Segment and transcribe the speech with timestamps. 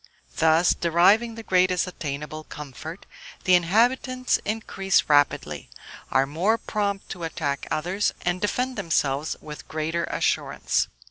[0.37, 3.05] Thus, deriving the greatest attainable comfort,
[3.43, 5.69] the inhabitants increase rapidly,
[6.09, 10.87] are more prompt to attack others, and defend themselves with greater assurance.